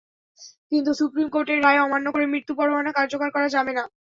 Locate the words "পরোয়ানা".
2.59-2.91